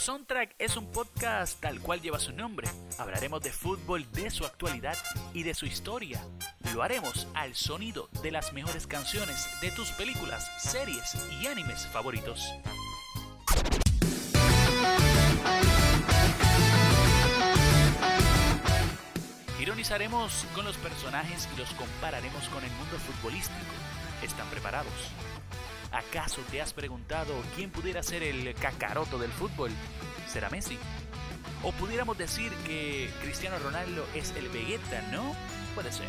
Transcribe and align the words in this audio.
Soundtrack 0.00 0.54
es 0.58 0.78
un 0.78 0.90
podcast 0.90 1.60
tal 1.60 1.78
cual 1.78 2.00
lleva 2.00 2.18
su 2.18 2.32
nombre. 2.32 2.66
Hablaremos 2.96 3.42
de 3.42 3.52
fútbol, 3.52 4.10
de 4.12 4.30
su 4.30 4.46
actualidad 4.46 4.96
y 5.34 5.42
de 5.42 5.52
su 5.52 5.66
historia. 5.66 6.24
Lo 6.72 6.82
haremos 6.82 7.28
al 7.34 7.54
sonido 7.54 8.08
de 8.22 8.30
las 8.30 8.54
mejores 8.54 8.86
canciones 8.86 9.46
de 9.60 9.70
tus 9.72 9.90
películas, 9.90 10.50
series 10.58 11.14
y 11.42 11.46
animes 11.48 11.86
favoritos. 11.88 12.50
Ironizaremos 19.60 20.46
con 20.54 20.64
los 20.64 20.78
personajes 20.78 21.46
y 21.54 21.58
los 21.58 21.68
compararemos 21.74 22.48
con 22.48 22.64
el 22.64 22.70
mundo 22.70 22.96
futbolístico. 22.96 23.74
¿Están 24.22 24.48
preparados? 24.48 25.12
¿Acaso 25.92 26.40
te 26.50 26.60
has 26.60 26.72
preguntado 26.72 27.34
quién 27.56 27.70
pudiera 27.70 28.02
ser 28.02 28.22
el 28.22 28.54
cacaroto 28.54 29.18
del 29.18 29.30
fútbol? 29.30 29.70
¿Será 30.28 30.48
Messi? 30.48 30.78
O 31.62 31.72
pudiéramos 31.72 32.16
decir 32.16 32.52
que 32.64 33.10
Cristiano 33.22 33.58
Ronaldo 33.58 34.06
es 34.14 34.30
el 34.36 34.48
Vegeta, 34.48 35.02
¿no? 35.10 35.34
Puede 35.74 35.90
ser. 35.92 36.08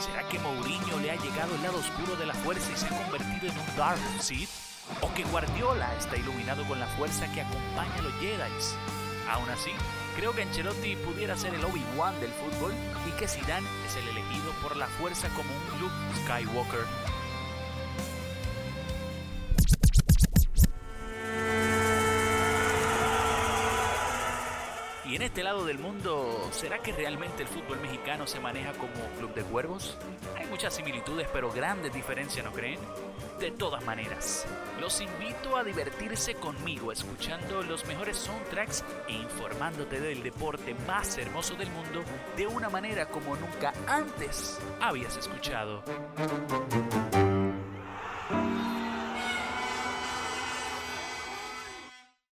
¿Será 0.00 0.28
que 0.30 0.38
Mourinho 0.38 0.98
le 1.00 1.10
ha 1.10 1.16
llegado 1.16 1.54
el 1.54 1.62
lado 1.62 1.78
oscuro 1.78 2.16
de 2.16 2.26
la 2.26 2.34
fuerza 2.34 2.72
y 2.72 2.76
se 2.76 2.86
ha 2.86 2.88
convertido 2.88 3.52
en 3.52 3.58
un 3.58 3.76
Dark 3.76 4.00
Sith? 4.20 4.65
¿O 5.00 5.12
que 5.14 5.24
Guardiola 5.24 5.94
está 5.96 6.16
iluminado 6.16 6.64
con 6.66 6.78
la 6.78 6.86
fuerza 6.86 7.30
que 7.32 7.40
acompaña 7.40 7.94
a 7.98 8.02
los 8.02 8.12
Jedi? 8.14 8.52
Aún 9.30 9.48
así, 9.50 9.72
creo 10.14 10.32
que 10.32 10.42
Ancelotti 10.42 10.94
pudiera 10.96 11.36
ser 11.36 11.54
el 11.54 11.64
Obi-Wan 11.64 12.18
del 12.20 12.30
fútbol 12.30 12.72
y 13.08 13.10
que 13.18 13.26
Zidane 13.26 13.66
es 13.86 13.96
el 13.96 14.08
elegido 14.08 14.52
por 14.62 14.76
la 14.76 14.86
fuerza 14.86 15.28
como 15.30 15.50
un 15.50 15.80
Luke 15.80 15.94
Skywalker. 16.22 16.86
Y 25.04 25.14
en 25.14 25.22
este 25.22 25.42
lado 25.42 25.64
del 25.64 25.78
mundo, 25.78 26.48
¿será 26.52 26.78
que 26.78 26.92
realmente 26.92 27.42
el 27.42 27.48
fútbol 27.48 27.80
mexicano 27.80 28.26
se 28.26 28.40
maneja 28.40 28.72
como 28.72 28.92
club 29.18 29.34
de 29.34 29.42
cuervos? 29.42 29.96
Muchas 30.56 30.72
similitudes, 30.72 31.28
pero 31.34 31.52
grandes 31.52 31.92
diferencias, 31.92 32.42
¿no 32.42 32.50
creen? 32.50 32.78
De 33.38 33.50
todas 33.50 33.84
maneras, 33.84 34.46
los 34.80 35.02
invito 35.02 35.54
a 35.54 35.62
divertirse 35.62 36.34
conmigo 36.36 36.92
escuchando 36.92 37.62
los 37.62 37.84
mejores 37.84 38.16
soundtracks 38.16 38.82
e 39.06 39.12
informándote 39.12 40.00
del 40.00 40.22
deporte 40.22 40.74
más 40.86 41.18
hermoso 41.18 41.56
del 41.56 41.68
mundo 41.68 42.02
de 42.38 42.46
una 42.46 42.70
manera 42.70 43.06
como 43.06 43.36
nunca 43.36 43.74
antes 43.86 44.58
habías 44.80 45.18
escuchado. 45.18 45.82